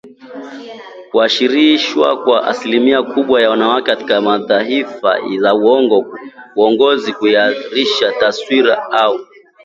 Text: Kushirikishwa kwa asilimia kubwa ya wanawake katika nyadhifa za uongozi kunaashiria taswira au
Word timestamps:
Kushirikishwa 1.11 2.07
kwa 2.23 2.37
asilimia 2.51 3.03
kubwa 3.03 3.41
ya 3.41 3.49
wanawake 3.49 3.85
katika 3.91 4.21
nyadhifa 4.21 5.17
za 5.39 5.53
uongozi 6.55 7.13
kunaashiria 7.13 8.11
taswira 8.19 8.91
au 8.91 9.19